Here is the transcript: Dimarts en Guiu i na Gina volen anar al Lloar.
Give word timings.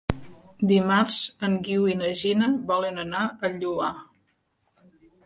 Dimarts 0.69 1.17
en 1.47 1.57
Guiu 1.67 1.85
i 1.91 1.97
na 1.99 2.09
Gina 2.21 2.49
volen 2.73 2.97
anar 3.05 3.21
al 3.49 3.61
Lloar. 3.65 3.93